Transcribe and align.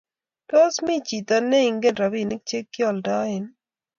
tos 0.49 0.73
mi 0.85 0.95
chito 1.07 1.37
ne 1.49 1.59
ingen 1.69 1.95
robinik 2.01 2.41
che 2.49 2.59
kioldoen? 2.73 3.43